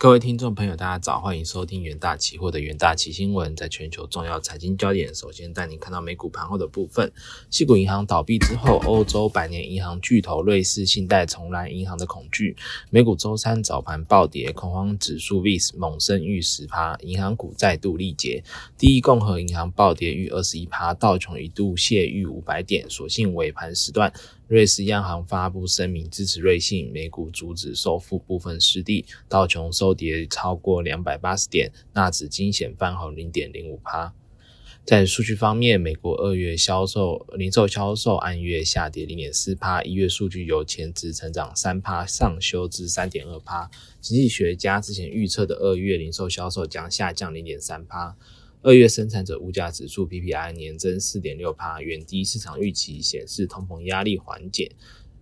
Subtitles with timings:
[0.00, 3.56] 各位听众朋友，大家早，欢迎收听元大期货的元大期新闻。
[3.56, 7.10] 在全球重要财经焦点，首先带您看到美股盘后的部分。
[7.50, 12.56] 西谷银行倒闭之后，欧洲百年银行巨头瑞士信贷重燃银行的恐惧，
[12.90, 18.44] 美股周三早盘暴跌，恐慌指数 VIX 猛升逾十趴，银行股再度力竭。
[18.78, 24.12] 第一共和银行暴跌逾二十一趴，道琼一度泻逾五百点，所幸尾盘时段。
[24.48, 34.14] 瑞士央行发布声明支持瑞信，美股阻止收复部分失地，道琼收跌超过两百八十点，纳指惊险翻红零点零五趴。
[34.86, 43.70] 在数据方面，美国二月销售零售销售按月下跌零点四趴，一月数据由前值成长三趴上修至三点二趴。
[44.00, 48.16] 经济学家之前预测的二月零售销售将下降零点三趴。
[48.60, 54.72] 二月生产者物价指数 PPI 年增四点六帕，远低市场预期，显示通膨压力缓解。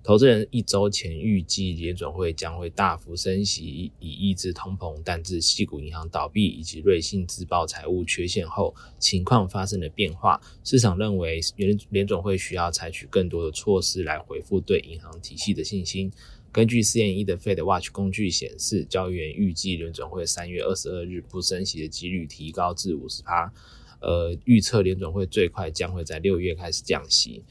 [0.03, 10.41] 投资人一周前预计联准会将会大幅升息以抑制通膨，但自西谷银行倒闭以及瑞信自曝财务缺陷后，情况发生了变化。
[10.63, 16.11] 市场认为联联准会需要采取更多的措施来回复对银行体系的信心。
[16.57, 23.53] 根据 CME 的 Fed Watch 工具显示，交易员预计联准会三月二十二日不升息的几率提高至五十趴，
[24.01, 27.43] 呃，预测联准会最快将会在六月开始降息。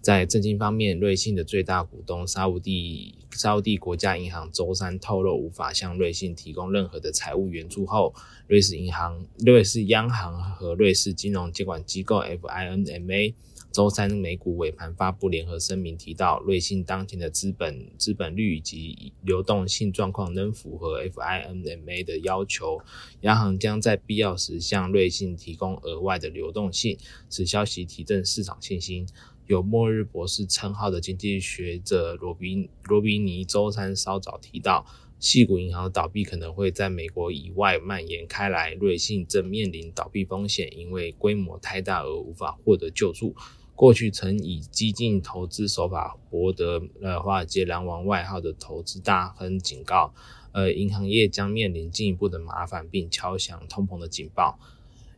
[0.00, 8.14] 在政经方面，瑞信的最大股东沙地沙地国家银行周三透露，无法向瑞信提供任何的财务援助后，
[8.46, 13.34] 瑞士银行、瑞士央行和瑞士金融监管机构 FINMA。
[13.76, 22.80] 周三美股尾盘发布联合声明，提到瑞信当前的资本资本率以及流动性状况仍符合 FINMA 的要求，
[23.20, 26.96] 央行将在必要时向瑞信提供额外的流动性。
[27.28, 29.06] 此消息提振市场信心。
[29.46, 34.86] 有“末日博士”称号的经济学者罗宾罗比尼周三稍早提到，
[35.18, 43.36] 系股银行的倒闭可能会在美国以外蔓延开来，瑞信正面临倒闭风险，因为规模太大而无法获得救助。
[43.76, 50.14] 过去曾以激进投资手法博得呃华尔街狼王外号的投资大亨警告，
[50.52, 54.58] 呃银行业将面临进一步的麻烦，并敲响通膨的警报。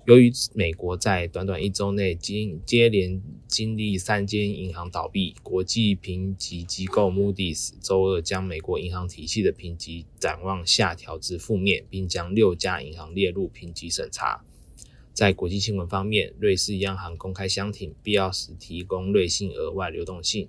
[0.06, 14.42] 由于美国在短短一周内经接连经历三间银行倒闭，国际评级机构 Moody's 周二将美国银行体系的评级展望下调至负面，并将六家银行列入评级审查。
[15.18, 20.48] 在国际新闻方面，瑞士央行公开相挺，必要时提供瑞信额外流动性。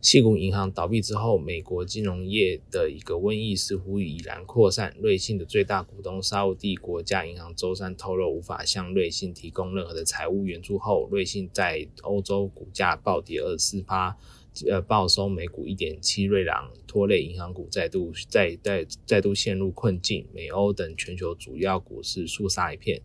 [0.00, 4.96] 西谷银行倒闭之后，美国金融业的一个瘟疫似乎已然扩散。
[5.00, 14.16] 瑞信的最大股东沙地国家银行周三透露，无法向瑞信提供任何的财务援助后，瑞信在欧洲股价暴跌二四趴，
[14.68, 20.26] 呃，报收每股一点七瑞郎，拖累银行股再度再再再度陷入困境。
[20.34, 23.00] 美欧等全球主要股市肃杀一片。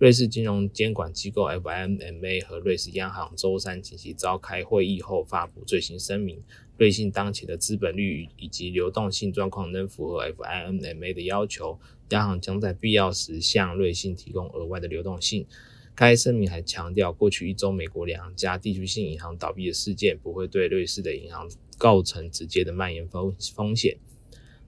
[0.00, 6.42] 瑞士金融监管机构 FINMA 和瑞士央行周三紧急召开会议后发布最新声明，
[6.78, 11.78] 瑞信当前的资本率以及流动性状况仍符合 FINMA 的要求，
[12.08, 15.46] 央行将在必要时向瑞信提供额外的流动性。
[15.94, 21.46] 该声明还强调，过去一周美国两家地区性银行倒闭的事件不会对瑞士的银行
[21.76, 23.98] 构成直接的蔓延风风险。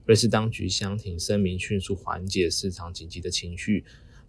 [0.05, 3.83] 瑞士当局相挺声明，迅速缓解市场紧急的情绪。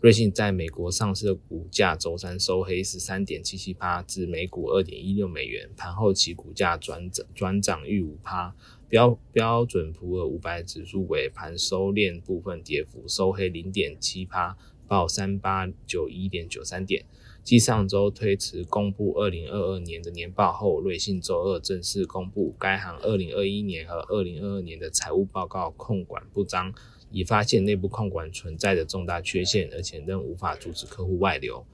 [0.05, 5.71] 瑞信在美国上市的股价周三收黑十三点七七八，至每股二点一六美元。
[5.79, 8.55] 盘后其股价转涨转涨逾五趴。
[8.87, 17.07] 标标准普尔五百指数尾盘收敛部分跌幅，收黑零点七趴，报三八九一点九三点。
[17.43, 26.75] 继上周推迟公布二零二二年的年报后，瑞信周二正式公布该行二零二一年和二零二二年的财务报告，控管不彰。
[27.15, 31.65] 已发现内部控管存在的重大缺陷，而且仍无法阻止客户外流。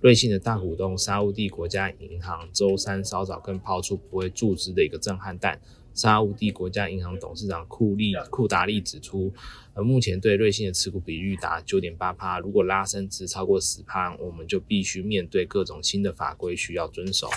[0.00, 5.60] 瑞信的大股东沙乌地国家银行周三稍早更抛出不会注资的一个震撼弹。
[5.94, 9.32] 沙乌地国家银行董事长库利库达利指出，
[9.74, 17.28] 呃，目前对瑞信的持股比率达九点八趴，如果拉升至超过十趴，我们就必须面对各种新的法规需要遵守。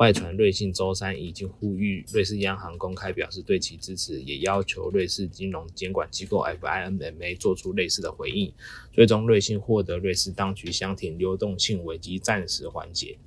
[0.00, 8.50] 外传瑞信周三已经呼吁瑞士央行公开表示对其支持，也要求瑞士金融监管机构 FINMA 做出类似的回应。
[8.94, 13.18] 最终，瑞信获得瑞士当局相挺，流动性危机暂时缓解。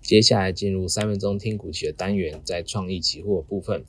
[0.00, 3.84] 接下来进入三分钟听股期的单元，在创意期货部分，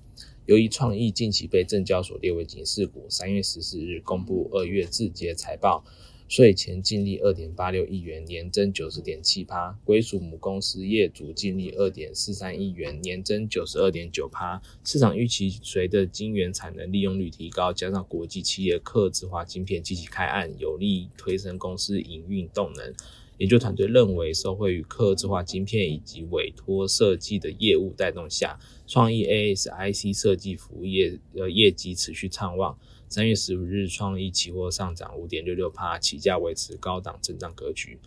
[0.45, 5.85] 由于创意近期被证交所列为警示股，三月十四日公布二月字节财报。
[6.29, 14.61] 税前净利二点八六亿元，年增九十点七八；归属母公司业主净利二点四三亿元，年增九十二点九八。
[14.83, 22.93] 市场预期随着晶圆产能利用率提高，加上国际企业客制化晶片积极开案，有利推升公司营运动能。
[23.39, 32.77] 研究团队认为，社会与客制化晶片以及委托设计的业务带动下，创意 ASIC 设计服务业呃业绩持续畅旺。
[33.07, 37.97] 三月十五日，创意期货上涨五点六六%，，起价维持高档震荡格局。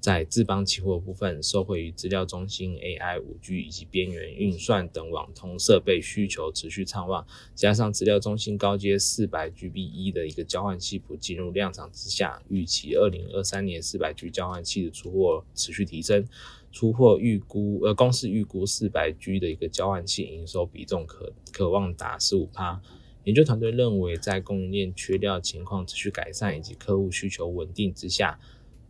[0.00, 16.24] 在智邦期货部分，受惠于资料中心、AI、五 G 以及边缘运算等网通设备需求持续畅旺，加上资料中心高阶四百 GB 的一个交换器谱进入量产之下，预期二零二三年四百 G 交换器的出货持续提升，
[16.70, 22.80] 出货预估呃公司预估四百 G 的一个交换器营收比重可可望达十五趴。
[23.24, 28.38] 研究团队认为，在供应链缺料情况持续改善以及客户需求稳定之下，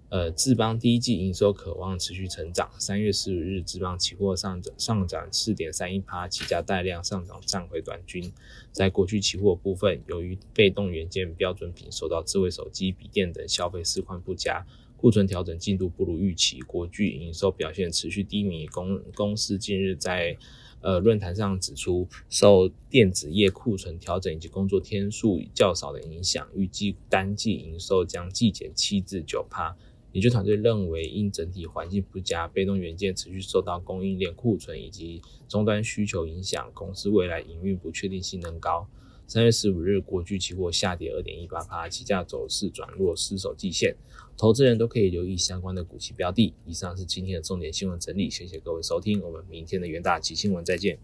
[0.08, 2.70] 呃，智邦第一季营收渴望持续成长。
[2.78, 8.32] 三月十五日，智邦期货上涨上涨四点三一趴，起价带量上涨站回短均。
[8.70, 14.64] 在过去期货部分，由于被动元件标准品受到智慧手机、笔电等消费市况不佳，
[14.96, 18.68] 库存调整进度不如预期，国巨营收表现持续低迷。
[18.68, 20.38] 公公司近日在
[20.82, 29.76] 呃，论坛上指出，受电子业库存调整以及工作天数较少的影响，预计单季营收将季减七至九趴。
[30.12, 38.88] 研究团队认为，因整体环境不佳，被动元件持续受到供应链库存以及终端需求影响，公司未来营运不确定性能高。
[39.26, 43.96] 三月十五日，国巨期货下跌二点一八趴，期价走势转弱，失守季线。
[44.36, 46.54] 投资人都可以留意相关的股息标的。
[46.64, 50.98] 以上是今天的重点新闻整理，谢谢各位收听，我们明天的元大奇新闻再见。